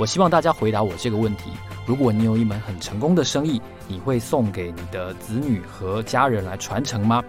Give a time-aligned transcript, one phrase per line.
[0.00, 1.50] 我希望大家回答我这个问题。
[1.84, 7.22] 如果你有一门很成功的生意，你会送给你的子女和家人来传承吗？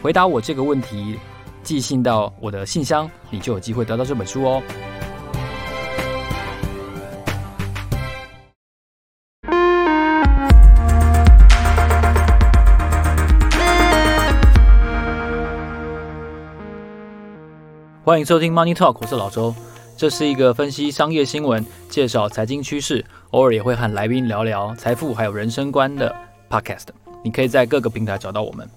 [0.00, 1.18] 回答我这个问题，
[1.64, 4.62] 寄信到我的信箱，你就有机会得到这本书哦。
[18.04, 19.52] 欢迎收听 Money Talk，我是老周。
[20.04, 26.14] 这是一个分析商业新闻、介绍财经趋势，偶尔也会和来宾聊聊财富还有人生观的
[26.50, 26.88] podcast。
[27.22, 28.68] 你可以在各个平台找到我们。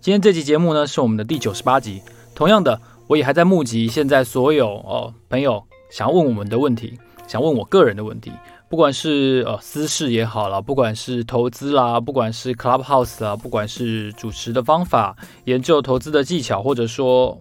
[0.00, 2.00] 今天这期节目呢，是我们的第九十八集。
[2.34, 8.32] 同样的，我也还在募集现在所有哦朋友想要问我们的问题，想问我个人的问题，
[8.70, 17.38] 不管是呃私事也好了，不管是投资啦，不管是 Clubhouse 啊，不管是主持的方法、研究投资的技巧，或者说。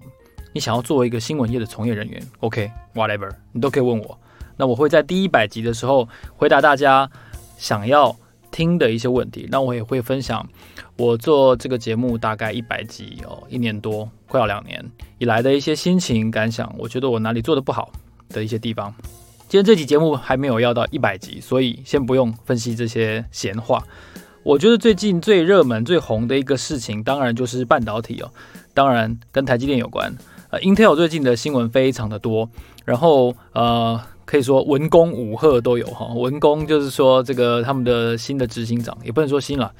[0.53, 4.17] 你想要作为一个新闻业的从业人员，OK，whatever，你都可以问我。
[4.55, 7.09] 那我会在第一百集的时候回答大家
[7.57, 8.15] 想要
[8.51, 9.47] 听的一些问题。
[9.49, 10.47] 那我也会分享
[10.95, 14.83] 我做这个节目大概一百集哦，一年多，快要两年
[15.17, 16.71] 以来的一些心情感想。
[16.77, 17.91] 我觉得我哪里做得不好
[18.29, 18.93] 的一些地方。
[19.49, 23.83] 今天这期节目还没有要到一百集，所以先不用分析这些闲话。
[24.43, 28.31] 我觉得最近最热门、最红的一个事情，当然就是半导体哦，
[28.73, 30.13] 当然跟台积电有关。
[30.61, 32.49] ，Intel 最近的新闻非常的多，
[32.85, 36.13] 然后呃，可以说文攻武赫都有哈。
[36.13, 39.73] 文攻就是说这个他们的新的执行长也不能说新了，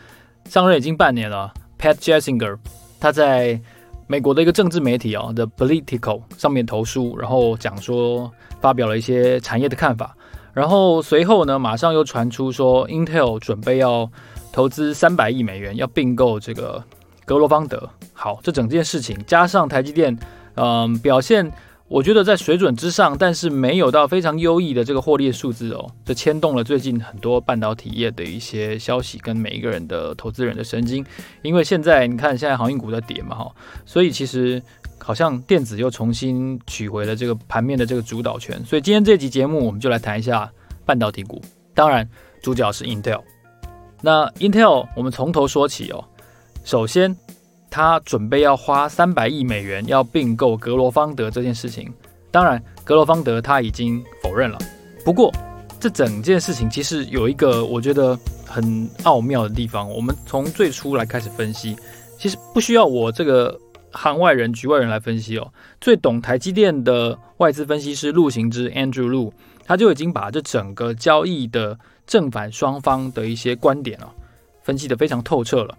[0.46, 2.58] 上任已经半年了，Pat Gelsinger，
[3.00, 3.60] 他在
[4.08, 8.32] 美国的一个政治媒体啊，The Political 上面投书，然后讲说
[8.62, 10.16] 发表了一些产业的看法，
[10.54, 14.10] 然后随后呢，马上又传出说 Intel 准备要
[14.52, 16.84] 投资三百亿美元要并购这个
[17.26, 17.90] 格罗方德。
[18.14, 20.18] 好，这整件事情加上台积电。
[20.56, 21.52] 嗯，表现
[21.88, 31.06] 我觉得在水准之上，但是没有到非常优异的这个获利数字哦，这牵动了最近很多半导体业的一些消息跟每一个人的投资人的神经，
[31.42, 33.52] 因为现在你看现在航运股在跌嘛哈，
[33.86, 34.62] 所以其实
[35.00, 40.52] 好像电子又重新取回了这个盘面的这个主导权，所以今天这集节目我们就来谈一下
[40.86, 41.42] 半导体股，
[41.76, 42.08] 当然
[42.42, 43.22] 主角是 Intel，
[44.02, 46.04] 那 Intel 我们从头说起哦，
[46.64, 47.16] 首先。
[47.76, 51.92] 他准备要花三百亿美元要并购格罗方德这件事情，
[52.30, 54.60] 当然格罗方德他已经否认了。
[55.04, 55.34] 不过
[55.80, 59.90] 这整件事情其实有一个我觉得很奥妙的地方。
[59.90, 61.76] 我们从最初来开始分析，
[62.20, 63.60] 其实不需要我这个
[63.92, 65.52] 行外人、局外人来分析哦。
[65.82, 69.32] 最懂台积电的外资分析师陆行之 Andrew Lu，
[69.66, 74.14] 他就已经把这整个交易的正反双方的一些观点啊
[74.62, 75.76] 分析得非常透彻了。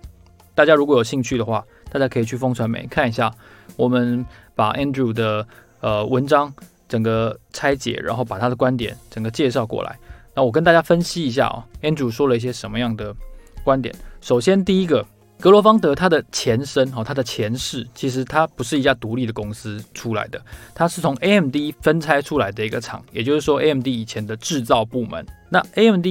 [0.57, 3.33] 大家如果有兴趣的话，大家可以去风传媒看一下，
[3.77, 5.47] 我们把 Andrew 的
[5.79, 6.53] 呃文章
[6.89, 9.97] 整个拆解，然后把他的观点整个介绍过来。
[10.35, 13.15] 那我跟大家分析一下哦，Andrew 说了一些什么样的
[13.63, 13.95] 观点。
[14.21, 15.07] 首先，第一个，
[15.39, 20.45] 格罗方德它的前身哦，它的前世其实它不是一家独立的公司出来的，
[20.75, 25.25] 它是从 AMD 分拆出来的一个厂，也就是说 AMD 以前的制造部门。
[25.49, 26.07] 那 AMD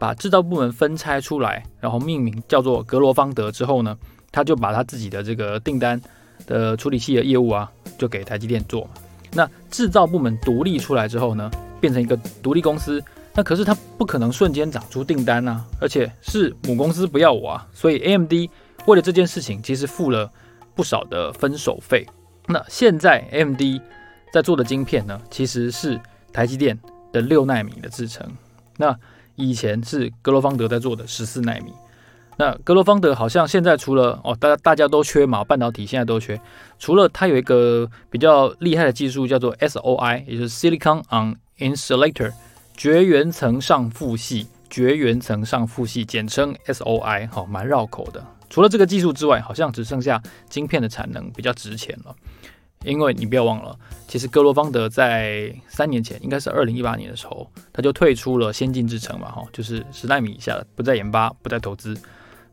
[0.00, 3.96] 把制造部门分拆出来，然后命名叫做格罗方德之后呢，
[4.30, 6.00] 他就把他自己的这个订单
[6.46, 8.88] 的处理器的业务啊，就给台积电做。
[9.32, 11.50] 那制造部门独立出来之后呢，
[11.80, 13.02] 变成一个独立公司。
[13.34, 18.32] 那可是他不可能瞬间长出订单啊，而且是母公司不要我啊，所以 AMD
[18.86, 20.28] 为了这件事情，其实付了
[20.74, 22.06] 不少的分手费。
[22.46, 23.60] 那现在 AMD
[24.32, 26.00] 在做的晶片呢，其实是
[26.32, 26.78] 台积电
[27.12, 28.26] 的六纳米的制程。
[28.76, 28.98] 那
[29.36, 31.72] 以前是格罗方德在做的十四纳米。
[32.40, 36.40] 那格罗方德好像现在除了哦，大家大家都缺嘛，半导体现在都缺。
[36.78, 42.32] 除了它有一个比较厉害的技术叫做 SOI，也就是 Silicon on Insulator，
[42.76, 48.24] 绝缘层上覆系，绝缘层上覆系，简称 SOI，好，蛮绕口的。
[48.48, 52.14] 除了这个技术之外，好像只剩下晶片的产能比较值钱了。
[52.84, 53.76] 因为你不要忘了，
[54.06, 61.98] 其实格罗方德在三年前，应该是二零一八年的时候，他就退出了先进制程嘛，哈，就是十纳米以下的，不再研发，不再投资。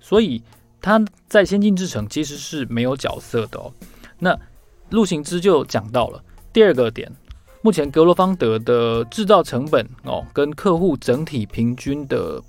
[0.08, 0.40] 所以
[0.80, 3.74] 他在先进制程其实是没有角色的哦。
[4.20, 4.40] 那
[4.92, 6.24] 陆行之就讲到了
[6.54, 7.12] 第二个点，
[7.64, 12.40] 目前格罗方德的制造成本哦，跟客户整体平均的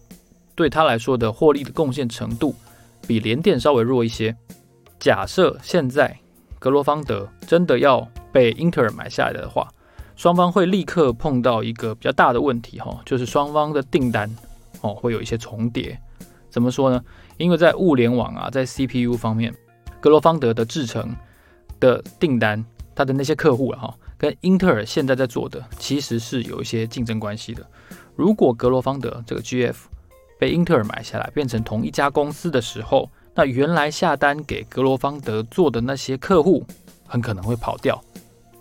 [0.55, 2.55] 对他来说的获利的贡献程度
[3.07, 4.37] 比联电稍微弱一些。
[5.01, 6.15] 假设现在
[6.59, 9.67] 格罗方德真的要被英特尔买下来的话，
[10.15, 14.31] 双方会立刻碰到一个比较大的问题哈，就是双方的订单
[14.83, 15.99] 哦会有一些重叠。
[16.57, 17.05] 怎么说呢？
[17.37, 19.55] 因为在物联网啊，在 CPU 方面，
[20.01, 21.15] 格罗方德的制程
[21.79, 22.65] 的订单，
[22.95, 27.63] 它的那些客户啊哈，跟英特尔现在在做的其实是有一些竞争关系的。
[28.15, 29.77] 如果格罗方德这个 GF
[30.39, 36.65] 被英特尔买下来，变成同一家公司的时候，那原来下单给格罗方德做的那些客户
[37.07, 38.03] 很可能会跑掉。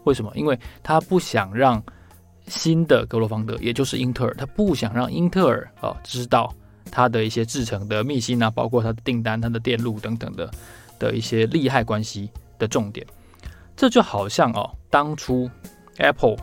[0.03, 0.29] 为什么？
[0.35, 1.81] 因为他不想让
[2.47, 6.53] 新的格罗方德，也就是英特尔，他不想让英特尔啊知道
[6.91, 10.49] 它的一些制成的密芯啊，包括它的订单、它的电路等等的
[10.99, 13.05] 的一些利害关系的重点。
[13.75, 15.49] 这就好像哦，当初
[15.97, 16.37] Apple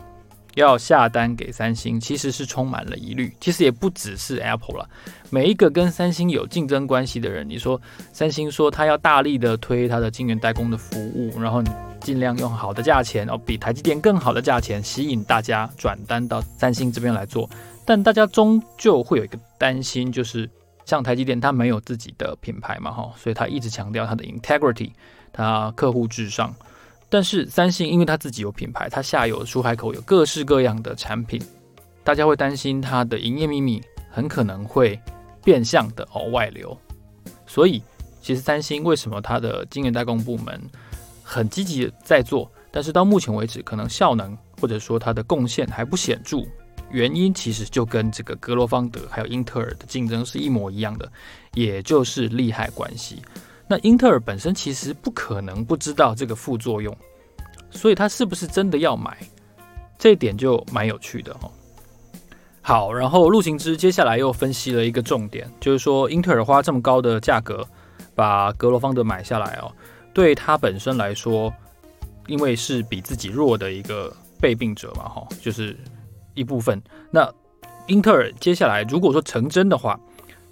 [0.55, 3.35] 要下单给三星，其实是充满了疑虑。
[3.41, 4.89] 其实也不只是 Apple 了，
[5.31, 7.81] 每一个跟三星有竞争关系的人，你说
[8.13, 11.71] 三星说他要大力的推他的晶圆代工的服务，然后你
[12.03, 17.49] 尽量用好的价钱哦，比台积电更好的价钱吸引大家转单到三星这边来做。
[17.85, 20.49] 但大家终究会有一个担心，就是
[20.85, 24.93] 像台积电，它没有自己的品牌嘛，哈，所以它一直强调它的 integrity，
[25.33, 26.55] 它客户至上。
[27.09, 31.43] 但是三星因为它自己有品牌，它下游出海口有各式各样的产品，
[32.03, 34.99] 大家会担心它的营业秘密很可能会
[35.45, 36.77] 变相的哦外流。
[37.47, 37.83] 所以
[38.23, 40.59] 其实三星为什么它的晶圆代工部门
[41.23, 46.39] 很积极的在做，但是到目前为止可能效能或者说它的贡献还不显著，
[46.93, 51.11] 原因其实就跟这个格罗方德还有英特尔的竞争是一模一样的，
[51.55, 53.23] 也就是利害关系。
[53.67, 56.95] 那英特尔本身其实不可能不知道这个副作用，
[57.71, 59.17] 所以他是不是真的要买，
[59.99, 61.51] 这一点就蛮有趣的哦。
[62.61, 67.67] 好，然后陆行之接下来又分析了一个重点，就是说英特尔花这么高的价格
[68.15, 69.73] 把格罗方德买下来哦，
[70.13, 71.53] 对他本身来说，
[72.27, 75.77] 因为是比自己弱的一个被病者嘛，哈，就是
[76.35, 76.83] 一部分。
[77.11, 77.33] 那
[77.87, 79.99] 英特尔接下来如果说成真的话，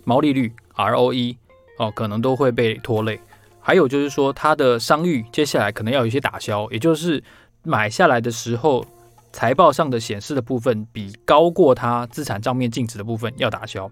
[0.04, 1.36] 毛利率 ROE。
[1.78, 3.18] 哦，可能都会被拖累。
[3.58, 7.24] 还有就是说，它的商誉接下来可能要有一些打消，也就是
[7.62, 8.84] 买下来的时候，
[9.32, 13.90] 财报上的显示的部分比高过它资产账面净值的部分要打消。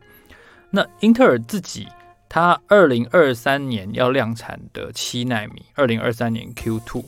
[0.70, 1.88] 那英特尔自己，
[2.28, 7.02] 它二零二三年要量产的七纳米，二零二三年 Q2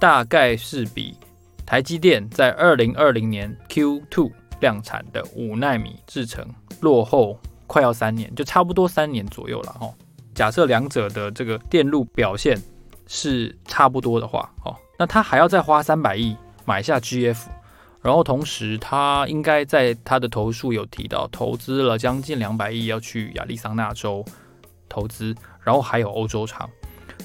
[0.00, 1.16] 大概是比
[1.66, 4.30] 台积电在二零二零年 Q2
[4.60, 6.46] 量产的五纳米制程
[6.80, 7.38] 落后。
[7.66, 9.92] 快要三年，就差不多三年左右了哦。
[10.34, 12.60] 假设两者的这个电路表现
[13.06, 17.38] 是差不多的话，哦，那他还要再花三百亿买下 GF，
[18.02, 24.22] 然后同时他应该在他的投诉有提到，投资了将近两百亿要去亚利桑那州
[24.86, 26.68] 投资，然后还有欧洲厂，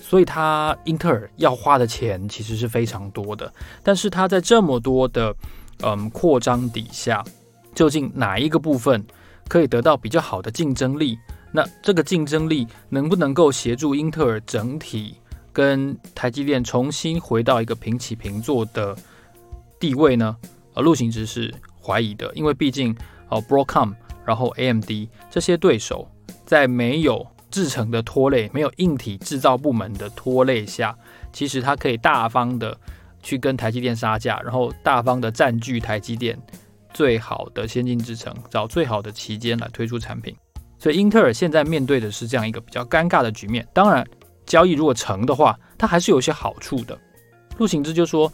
[0.09, 3.53] 所以他英特尔要花的钱其实是非常多的。
[3.83, 5.35] 但是他在这么多的
[5.83, 7.23] 嗯扩张底下，
[7.75, 9.05] 究竟哪一个部分
[9.47, 11.15] 可以得到比较好的竞争力，
[11.51, 15.15] 那这个竞争力能不能够协助英特尔整体
[15.53, 18.97] 跟台积电重新回到一个平起平坐的
[19.79, 20.35] 地位呢？
[20.73, 22.95] 呃，陆行之是怀疑的，因为毕竟
[23.29, 23.93] 呃，Broadcom
[24.25, 24.89] 然后 AMD
[25.29, 26.09] 这些对手
[26.47, 30.95] 在没有制程的拖累、没有硬体制造部门的拖累下，
[31.31, 32.77] 其实它可以大方的
[33.21, 36.37] 去跟台积电杀价，然后大方的占据台积电。
[36.91, 40.35] 最好的先进制程，找最好的期间来推出产品，
[40.79, 43.65] 所以英特尔现在面对的是这样一个比较尴尬的局面。
[43.73, 44.05] 当然，
[44.47, 46.97] 交易如果成的话，它还是有些好处的。
[47.59, 48.29] 陆行之就说，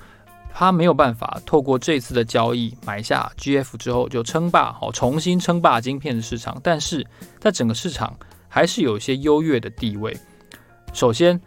[0.53, 7.05] 他没有办法透过这次的交易买下 GF 之后就称霸，好，重新称霸晶片的市场，但是
[7.41, 8.17] 在整个市场
[8.55, 10.17] 还是有一些优越的地位。
[10.93, 11.38] 首先，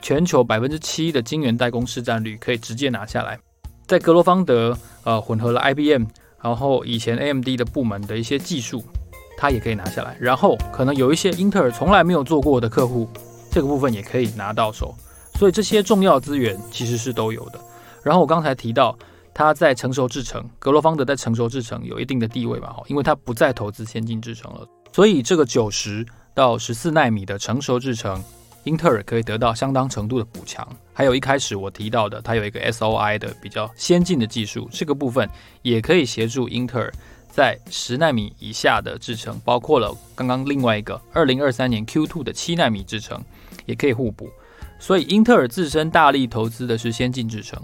[0.00, 3.38] 全球百分之七的晶圆代工市占率可以直接拿下来，
[3.86, 6.06] 在格罗方德呃混合了 IBM。
[6.42, 8.82] 然后以前 AMD 的部门的一些技术，
[9.36, 10.16] 它也可以拿下来。
[10.18, 13.06] 然后可能有一些英特尔从来没有做过的客户，
[13.50, 14.94] 这个部分也可以拿到手。
[15.34, 17.60] 所以这些重要资源其实是都有的。
[18.02, 18.96] 然后我刚才提到，
[19.34, 24.66] 它在成熟制程，格罗方德在成熟制程有一定的地位吧，哈，因为它不再投资先进制程了。
[24.92, 28.22] 所以这个九十到十四纳米的成熟制程。
[28.64, 35.26] 英特尔可以得到相当程度的补强，还有一开始我提到的，它有一个 SOI 的比较先进的技术，这个部分
[35.62, 36.92] 也可以协助英特尔
[37.30, 43.18] 在十纳米以下的制程，包括了刚刚另外一个二零二三年 Q2 的七纳米制程，
[43.64, 44.28] 也可以互补。
[44.78, 47.58] 所以英特尔自身大力投资的是先进制程。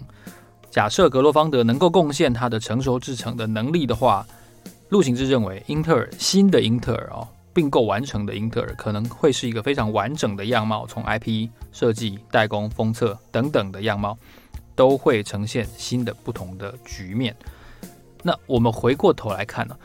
[0.71, 4.27] 假设格罗方德能够贡献它的成熟制程的能力的话，
[4.89, 14.17] 陆行之认为英特尔新的英特尔哦，并购完成的英特尔，可能会是一个非常完整的样貌，从 IP 设计、代工、封测等等的样貌，
[14.75, 17.37] 都会呈现新的不同的局面。
[18.23, 19.77] 那我们回过头来看呢，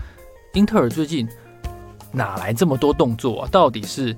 [0.54, 1.28] 英特尔最近
[2.12, 3.50] 哪来这么多动作啊？
[3.52, 4.16] 到底是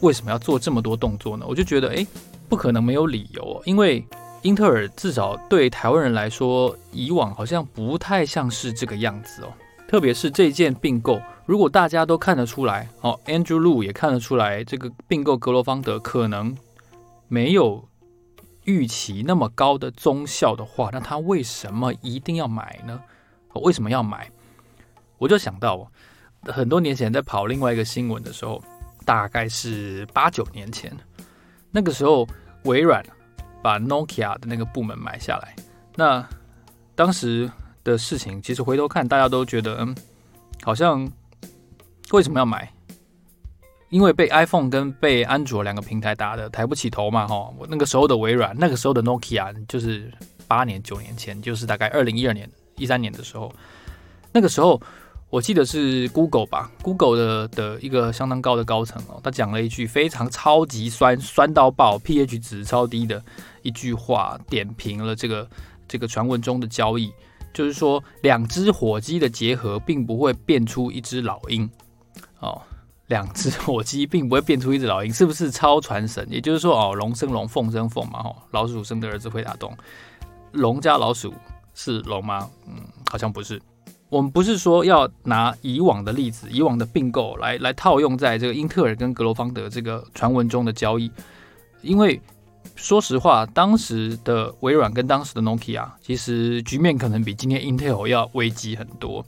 [0.00, 1.44] 为什么要做这么多动作呢？
[1.48, 2.06] 我就觉得，诶，
[2.48, 4.04] 不可能没有理由，因为
[4.42, 9.52] 英特尔至少对台湾人来说，以往好像不太像是这个样子哦。
[9.88, 16.54] 特别是这件并购，如果大家都看得出来，哦，Andrew Lu 也看得出来，这个并购格罗方德可能
[17.26, 17.88] 没有
[18.64, 23.00] 预期那么高的综效的话，那他为什么一定要买呢？
[23.62, 24.30] 为什么要买？
[25.16, 25.90] 我就想到，
[26.42, 28.62] 很多年前在跑另外一个新闻的时候，
[29.06, 30.94] 大概是八九年前，
[31.70, 32.28] 那个时候
[32.64, 33.02] 微软
[33.62, 35.56] 把 Nokia 的那个部门买下来，
[35.96, 36.28] 那
[36.94, 37.50] 当时。
[37.88, 39.96] 的事情，其实回头看，大家都觉得，嗯，
[40.62, 41.10] 好像
[42.12, 42.70] 为什么要买？
[43.88, 47.50] 因为被 iPhone 跟被安卓两个平台打的抬不起头嘛，哈。
[47.56, 50.12] 我那个时候的微软，那个时候的 Nokia，就是
[50.46, 53.50] 八年九年前，就是大概二零一二年、一三年的时候，
[54.30, 54.78] 那个时候
[55.30, 63.22] 我记得是 Google 吧，Google 的的一个相当高的高层哦，他讲了一句非常超级酸、酸到爆、pH 值超低的
[63.62, 65.48] 一句话，点评了这个
[65.88, 67.10] 这个传闻中的交易。
[67.52, 71.68] 就是说，两只火鸡的结合并不会变出一只老鹰
[72.40, 72.60] 哦。
[73.06, 76.26] 两只火鸡并不会变出一只老鹰， 是不是超传神？
[76.30, 79.74] 也就是说，哦，龙生龙，凤生凤嘛，哦，老鼠生的儿子会打洞，
[80.52, 81.32] 龙加老鼠
[81.72, 82.48] 是龙吗？
[82.66, 82.74] 嗯，
[83.10, 83.60] 好像不是。
[84.10, 91.10] 我们不是说要拿以往的例子，以往的并购来来套用在这个英特尔跟格罗方德这个传闻中的交易，
[91.82, 92.20] 因为。
[92.78, 99.22] 说实话，当时的微软跟当时的 Nokia，其实局面可能比今天 Intel 要危机很多。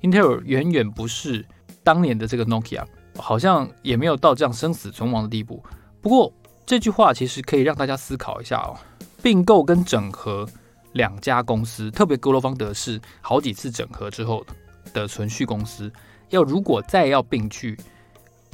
[0.00, 1.44] Intel 远远不是
[1.82, 2.82] 当年的这个 Nokia，
[3.18, 5.62] 好像也没有到这样生死存亡的地步。
[6.00, 6.32] 不过
[6.64, 8.74] 这句话其实可以让大家思考一下哦，
[9.22, 10.48] 并购跟整合
[10.92, 14.44] 两家公司，特别格罗方德是好几次整合之后
[14.94, 15.92] 的存续公司，
[16.30, 17.78] 要如果再要并去。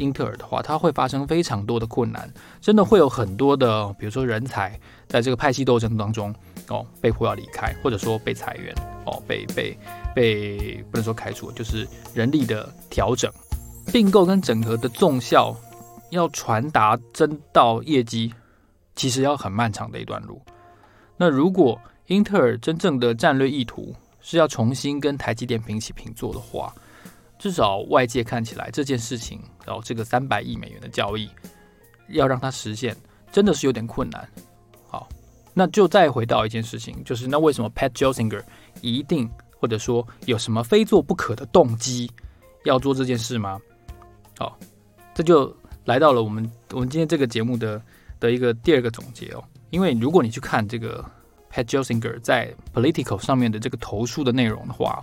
[0.01, 2.29] 英特尔的话，它会发生非常多的困难，
[2.61, 6.35] 真的会有很多的，比如说人才在这个派系斗争当中
[6.69, 9.77] 哦，被迫要离开，或者说被裁员哦，被被
[10.15, 13.31] 被不能说开除，就是人力的调整，
[13.93, 15.55] 并购跟整合的综效
[16.11, 18.33] 要传达真到业绩，
[18.97, 20.41] 其实要很漫长的一段路。
[21.17, 26.75] 那如果英特尔真正的战略意图是要重新跟台积电平起平坐的话，
[27.41, 31.27] 至少外界看起来这件事情，然后这个三百亿美元的交易，
[32.11, 32.95] 要让它实现，
[33.33, 34.29] 真的是有点困难。
[34.87, 35.09] 好，
[35.55, 38.43] 那就再回到一件事情，就是那为什么 Pat Gelsinger
[38.83, 39.27] 一定
[39.59, 42.11] 或者说有什么非做不可的动机
[42.65, 43.59] 要做这件事吗？
[44.39, 44.59] 好，
[45.15, 45.57] 这就
[45.87, 47.81] 来到了我们我们今天这个节目的
[48.21, 49.43] 的一个第二个总结哦。
[49.71, 51.03] 因为如果你去看这个
[51.51, 55.03] Pat Gelsinger 在 Political 上面的这个投诉的内容的话，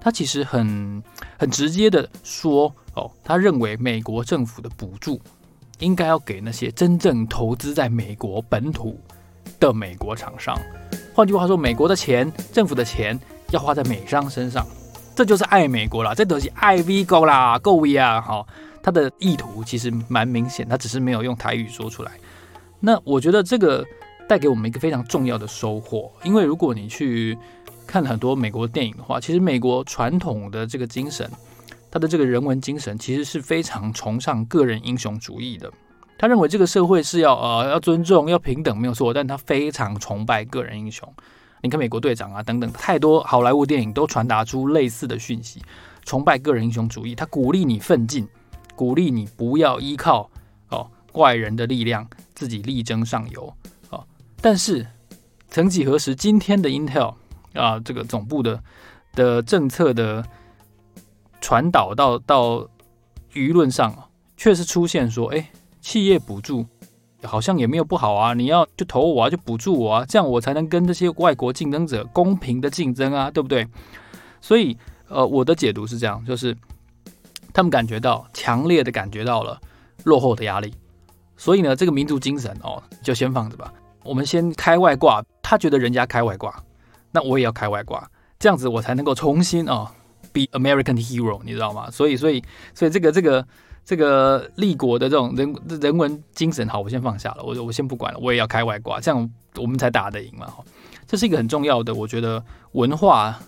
[0.00, 1.02] 他其实很
[1.36, 5.20] 很直接的说哦，他认为美国政府的补助
[5.80, 9.00] 应该要给那些真正投资在美国本土
[9.58, 10.56] 的美国厂商。
[11.12, 13.18] 换句话说，美国的钱，政府的钱
[13.50, 14.64] 要花在美商身上，
[15.14, 18.20] 这就是爱美国啦，这都是爱美国啦，够威啊！
[18.20, 18.46] 好，
[18.82, 22.12] 他的意图其实蛮明显，他只是没有用台语说出来。
[22.78, 23.84] 那我觉得这个
[24.28, 27.36] 带给我们一个非常重要的收获，因为如果你去。
[27.86, 31.30] 看了很多美国电影的话，其实美国传统的这个精神，
[31.90, 35.72] 他的这个人文精神，其实是非常崇尚个人英雄主义的。
[36.18, 41.10] 他认为这个社会是要呃要尊重、要平等，没有错，但他非常崇拜个人英雄。
[41.62, 45.62] 你看美国队长啊等等，太多好莱坞电影都传达出类似的讯息，
[46.04, 47.14] 崇拜个人英雄主义。
[47.14, 48.26] 他鼓励你奋进，
[48.74, 50.30] 鼓励你不要依靠
[50.70, 53.52] 哦外人的力量，自己力争上游
[53.90, 54.04] 哦。
[54.40, 54.86] 但是
[55.50, 57.14] 曾几何时，今天的 Intel。
[57.56, 58.62] 啊，这个总部的
[59.14, 60.24] 的政策的
[61.40, 62.68] 传导到到
[63.32, 63.94] 舆论上，
[64.36, 66.64] 确实出现说，哎，企业补助
[67.22, 73.66] 好像也没有不好啊，你要就投我啊，就补助我啊，这样我才能跟这些外国竞争者公平的竞争啊，对不对？
[74.40, 74.76] 所以，
[75.08, 76.56] 呃，我的解读是这样，就是
[77.52, 79.60] 他们感觉到强烈的感觉到了
[80.04, 80.72] 落后的压力，
[81.36, 83.72] 所以呢，这个民族精神哦，就先放着吧，
[84.04, 86.62] 我们先开外挂，他觉得人家开外挂。
[87.16, 88.06] 那我也要开外挂，
[88.38, 89.90] 这样子我才能够重新哦
[90.34, 91.90] ，be American hero，你知道吗？
[91.90, 92.44] 所以，所以，
[92.74, 93.48] 所以这个这个
[93.86, 100.52] 这个立国的这种人人文精神，好，我先放下了，我我先不管了，我也要开外挂，这样我们才打得赢嘛。
[101.06, 103.40] 这是一个很重要的，我觉得文化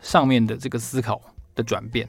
[0.00, 1.20] 上面的这个思考
[1.54, 2.08] 的转变。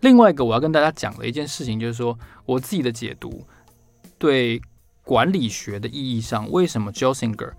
[0.00, 3.44] 另外一个我要跟大家讲的一件事情，就是说我自己的解读，
[4.16, 4.62] 对
[5.04, 7.52] 管理学的意义上，为什么 Gelsinger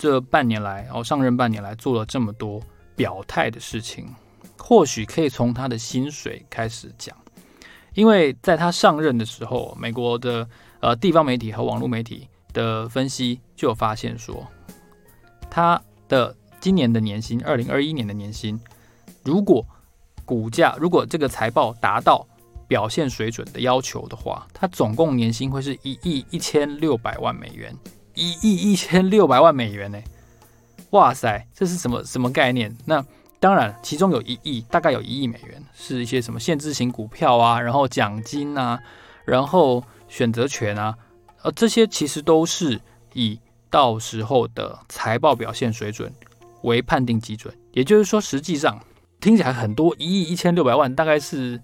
[0.00, 2.58] 这半年来哦上任半年来做了这么多
[2.96, 4.08] 表态的事情，
[4.56, 7.14] 或许可以从他的薪水开始讲，
[7.92, 10.48] 因为在他上任的时候，美国的
[10.80, 14.46] 呃地方媒体和网络媒体的分析就有发现说，
[15.50, 15.78] 他
[16.08, 18.58] 的今年的年薪，二零二一年的年薪，
[19.22, 19.62] 如果
[20.24, 22.26] 股价如果这个财报达到
[22.66, 27.76] 表现水准的要求的话，他总共年薪会是一亿一千六百万美元，
[28.20, 29.98] 一亿一千六百万美元呢！
[30.90, 32.76] 哇塞，这是什么什么概念？
[32.84, 33.02] 那
[33.38, 38.78] 当然，其中有一亿，大概有一亿美元是一些什么限制型股票啊，然后奖金啊，
[39.24, 40.94] 然后选择权啊，
[41.42, 42.78] 呃，这些其实都是
[43.14, 46.12] 以到时候的财报表现水准
[46.62, 48.78] 为判定基准，也就是说，实际上。
[49.22, 51.60] 听起来很多，一亿一千六百万，大概是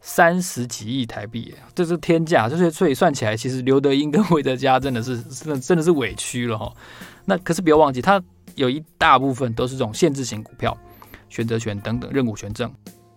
[0.00, 2.48] 三十几亿台币，这是天价。
[2.48, 6.72] 就是所以算起来，其实刘德英跟韦德嘉真的是 真的真的是委屈了哈。
[7.24, 8.22] 那可是不要忘记，他
[8.54, 10.76] 有一大部分都是这种限制型股票、
[11.28, 12.72] 选择权等等认股权证，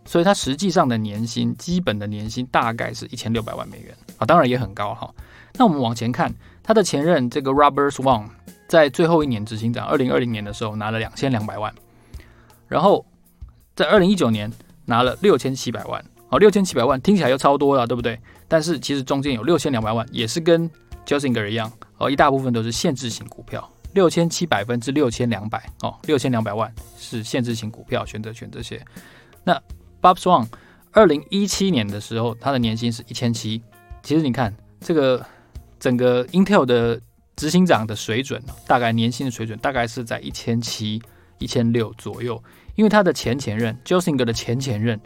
[0.06, 5.14] 所以他实际上的年薪，基本的年薪大概是一千六百万美元啊，当然也很高哈。
[5.56, 8.28] 那我们往前看，他的前任这个 Robert Swan
[8.68, 11.74] 在最后一年执行长，二零二零年的时候拿了两千两百万，
[12.68, 13.06] 然后。
[13.76, 14.54] 在二零一九年
[14.86, 18.20] 拿了六千七百万，好，六千七百万听起来又超多了，对不对？
[18.48, 20.68] 但是其实中间有六千两百万，也是跟
[21.06, 28.84] Gelsinger 一样，哦，一大部分都是限制型股票，六千七百分之六千两百，哦，六千两百万是限制型股票、选择权这些。
[29.44, 29.54] 那
[30.02, 30.48] Bob Swan
[30.92, 33.62] 二零一七年的时候，他的年薪是一千七。
[34.02, 35.24] 其实你看这个
[35.80, 37.00] 整个 Intel 的
[37.36, 41.00] 执行长的水准，大概年薪的水准大概是在一千七、
[41.38, 42.44] 一千六左右。
[42.74, 45.00] 因为他的前前任，Gelsinger 的前前任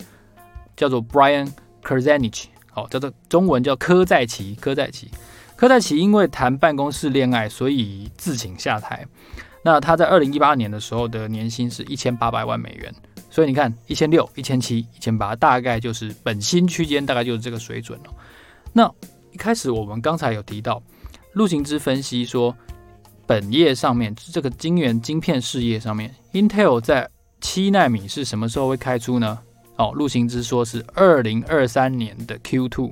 [0.77, 1.51] 叫做 Brian
[1.83, 5.09] Krzanich，好，叫做中文叫科在奇，科在奇，
[5.57, 9.05] 科在奇因为谈办公室恋爱，所以自请下台。
[9.63, 12.93] 那他在二零一八年的时候的年薪是一千八百万美元，
[13.29, 18.11] 所以你看一千六、一千七、一千八，大概就是本薪区间，大概就是这个水准了。
[18.71, 18.89] 那
[19.33, 20.81] 一开始我们刚才有提到，
[21.33, 22.55] 陆行之分析说，
[23.25, 27.09] 本业上面这个晶圆晶片事业上面，Intel 在
[27.41, 29.39] 七纳米是什么时候会开出呢？
[29.77, 32.91] 哦，陆行之说是二零二三年的 Q2。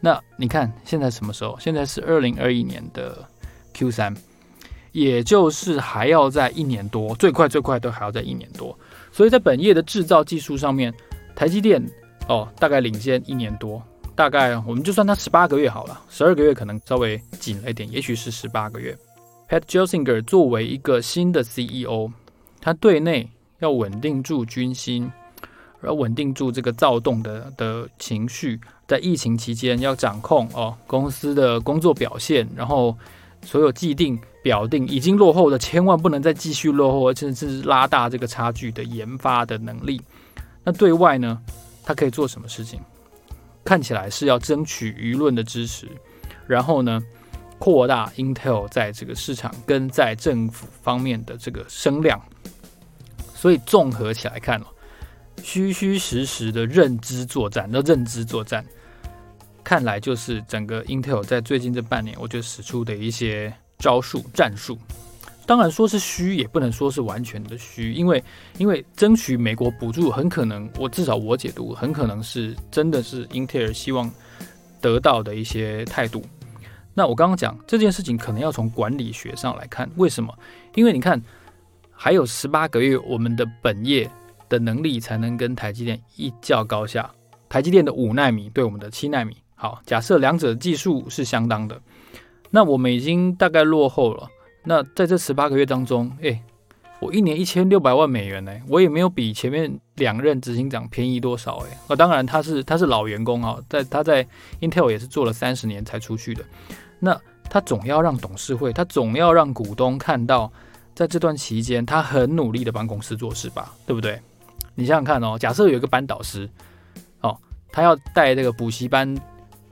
[0.00, 1.58] 那你看现在什么时候？
[1.58, 3.26] 现在是二零二一年的
[3.74, 4.16] Q3，
[4.92, 8.78] 也就是还要在一年多，最快最快都还要在一年多。
[9.10, 10.92] 所以在本业的制造技术上面，
[11.34, 11.84] 台积电
[12.28, 13.82] 哦大概领先一年多，
[14.14, 18.96] 大概我们就算它十八个月好了，十二个月可能稍微紧了一点，也许是十八个月。
[19.48, 22.10] Pat Gelsinger 作为一个新的 CEO，
[22.60, 23.30] 他对内。
[23.60, 25.10] 要稳定住军心，
[25.82, 32.96] 要稳定住这个躁动的的情绪，在疫情期间要掌控哦公司的工作表现，然后
[33.42, 40.00] 所有既定表定已经落后的，千万不能再继续落后，甚至是拉大这个差距的研发的能力。
[40.64, 41.40] 那对外呢，
[41.84, 42.80] 他可以做什么事情？
[43.64, 45.86] 看起来是要争取舆论的支持，
[46.46, 47.02] 然后呢，
[47.58, 52.18] 扩大 Intel 在这个市场跟在政府方面的这个声量。
[53.34, 54.66] 所以综合起来看哦，
[55.42, 58.64] 虚虚实实的认知作战，那认知作战，
[59.64, 64.78] 看来就是整个 Intel 在最近这半年，我觉得使出的一些招数战术。
[65.46, 68.22] 当然说是虚，也不能说是完全的虚，因为
[68.58, 74.10] 因为争取美国补助，很可能我至少我解读，很可能是真的是英特尔希望
[74.80, 76.22] 得到的一些态度。
[76.94, 80.32] 那我刚刚讲这件事情，可能要从管理学上来看，为什么？
[80.74, 81.20] 因为你看。
[82.00, 84.08] 还有十八个月，我们的本业
[84.48, 87.10] 的能力才能跟台积电一较高下。
[87.48, 91.80] 台积电的五纳米对我们的七纳米，好，假设两者技术是相当的，
[92.50, 94.28] 那我们已经大概落后了。
[94.64, 96.40] 那在这十八个月当中，诶，
[97.00, 101.70] 我一年一千六百万美元呢，我也没有比前面两任执行长便宜多少诶。
[101.86, 104.26] 啊，当然他是他是老员工啊，在他在
[104.60, 106.44] Intel 也是做了三十年才出去的。
[106.98, 110.52] 那他总要让董事会，他总要让股东看到。
[110.94, 114.20] 在这段期间，他很努力的帮公司做事吧，对不对？
[114.78, 116.48] 你想想看哦，假设有一个班导师，
[117.20, 117.36] 哦，
[117.72, 119.12] 他要带这个补习班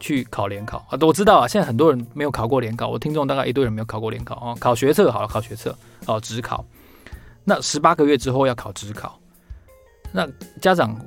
[0.00, 5.72] 去考联考啊，我知道啊，现在很多人没有考过联考，我听众大概一堆人没有考过联考哦，考学测好了，考学测
[6.06, 6.66] 哦，指考，
[7.44, 9.16] 那十八个月之后要考指考，
[10.10, 10.28] 那
[10.60, 11.00] 家长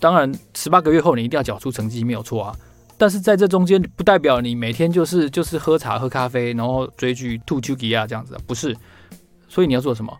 [0.00, 2.56] 当然十八个月后你一定要缴出成绩没有错啊，
[2.96, 8.74] 但是在这中间不代表你每天就是就是喝茶喝咖啡，然后追剧吐丘吉亚这样子，不是。
[9.46, 10.18] 所以你要做什么？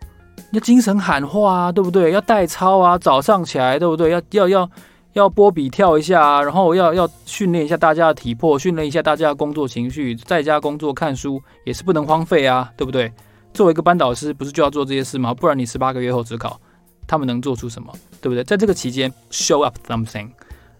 [0.53, 2.12] 要精神喊话啊，对不对？
[2.12, 4.11] 要带操啊，早上起来，对不对？
[4.11, 4.71] 要要要
[5.15, 13.11] 要波比跳一下啊，然后要要训练一下大家的体魄，训练一下大家的工作情绪，在家工作看书也是不能荒废啊，对不对？
[13.55, 15.33] 作为一个班导师，不是就要做这些事吗？
[15.35, 16.61] 不然你十八个月后只考，
[17.07, 17.93] 他们能做出什么？
[18.21, 18.45] 对不对？
[18.45, 20.31] 在这个期间，show up something，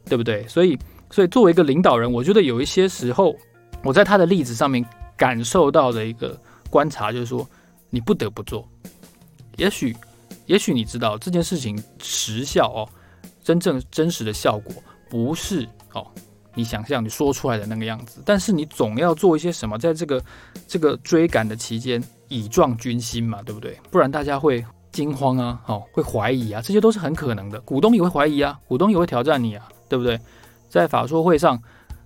[0.07, 0.47] 对不对？
[0.49, 0.79] 所以，
[1.11, 3.35] 所以作为一个领导人，我觉得有一些时候，
[3.83, 4.85] 我在他的例子上面
[5.17, 6.39] 感受到的一个
[6.71, 7.47] 观察，就是说，
[7.89, 8.67] 你不得不做。
[9.57, 9.97] 也许，
[10.47, 12.89] 也许你知道这件事情实效哦。
[13.45, 14.73] 真正真实的效果
[15.11, 16.07] 不是哦，
[16.55, 20.23] 你想象你说出来的那个样子，但是你总要做一些什么，在这个
[20.69, 23.77] 这个追赶的期间，以壮军心嘛，对不对？
[23.91, 27.61] 不然大家会惊慌啊，哦，会怀疑啊，这些都是很可能的。
[27.63, 30.17] 股东也会怀疑啊，股东也会挑战你啊，对不对？
[30.69, 31.61] 在法说会上，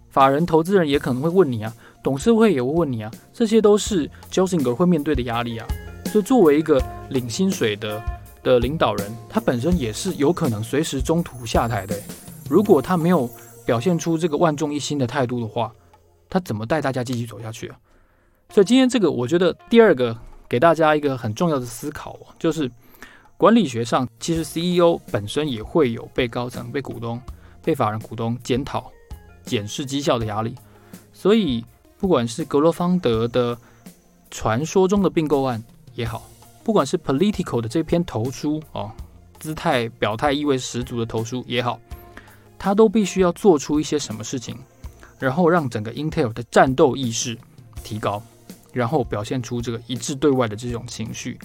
[0.08, 1.70] 法人投资人也可能会问你啊，
[2.02, 5.66] 董事会也会问你啊，这些都是 Gelsinger 会面对的压力啊。
[6.16, 8.02] 所以作为一个领薪水的。
[8.42, 12.00] 的领导人，他本身也是有可能随时中途下台的。
[12.48, 13.28] 如果他没有
[13.64, 15.72] 表现出这个万众一心的态度的话，
[16.30, 17.76] 他怎么带大家继续走下去啊？
[18.50, 20.16] 所以今天这个，我觉得第二个
[20.48, 22.70] 给大家一个很重要的思考，就是
[23.36, 27.20] 管理学上，其实 CEO 本身也会有被高层、被股东、
[27.64, 28.92] 被法人股东检讨、
[29.44, 30.54] 检视绩效的压力。
[31.12, 31.64] 所以，
[31.98, 33.58] 不管是格罗方德的
[34.30, 35.60] 传说中的并购案
[35.96, 36.22] 也好。
[36.62, 38.90] 不管是 political 的这篇投书哦，
[39.38, 41.78] 姿态表态意味十足的投书也好，
[42.58, 44.58] 他都必须要做出一些什么事情，
[45.18, 47.38] 然后让整个 Intel 的战斗意识
[47.84, 48.20] 提高，
[48.72, 51.38] 然后表现出这个一致对外的这种情绪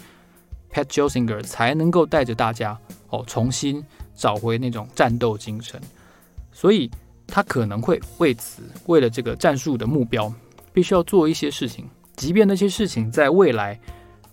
[0.71, 2.75] ，Pat Gelsinger 才能够带着大家
[3.09, 3.85] 哦重新
[4.15, 5.79] 找回那种战斗精神。
[6.51, 6.89] 所以
[7.27, 10.33] 他可能会为此，为了这个战术的目标，
[10.73, 13.79] 必须要做一些事情，即便那些事情在未来。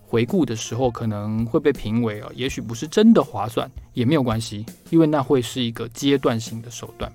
[0.09, 7.11] 回顾的时候可能会被评为啊，也许不是真的划算，也没有关系，因为那会是一个阶段性的手段。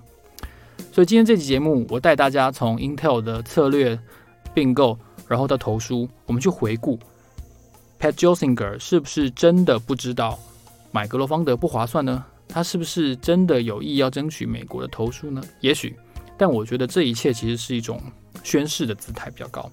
[0.93, 3.99] 所以今天这期节目，我带大家从 Intel 的策略
[4.53, 6.97] 并购，然后到投书，我们去回顾
[7.99, 10.39] Pat jelsinger 是不是真的不知道
[10.93, 12.23] 买格罗方德不划算呢？
[12.47, 15.43] 他是不是真的有意要争取美国的投书呢？
[15.59, 15.93] 也许，
[16.37, 18.01] 但我觉得这一切其实是一种
[18.41, 19.69] 宣示的姿态比较高。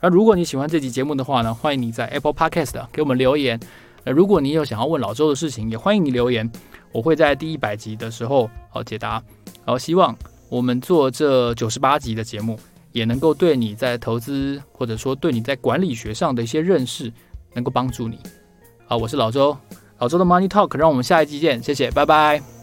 [0.00, 3.58] 而如果你喜欢这期节目的话呢，欢迎你在 Apple Podcast 给我们留言。
[4.04, 6.48] 呃，如果你有想要问老周的事情，也欢迎你留言，
[6.92, 9.22] 我会在第一百集的时候好解答。
[9.64, 10.16] 好，希望
[10.48, 12.58] 我们做这九十八集的节目，
[12.92, 17.12] 也能够对你在投资或者说对你在管理学上的一些认识，
[17.52, 18.18] 能够帮助你。
[18.86, 19.56] 好，我是老周，
[19.98, 22.55] 老周的 Money Talk，让我们下一集见，谢谢，拜拜。